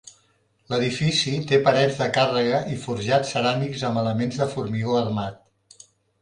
L'edifici 0.69 1.33
té 1.51 1.59
parets 1.67 1.99
de 1.99 2.07
càrrega 2.15 2.61
i 2.77 2.79
forjats 2.87 3.35
ceràmics 3.37 3.85
amb 3.91 4.03
elements 4.05 4.41
de 4.41 4.49
formigó 4.57 4.99
armat. 5.05 5.87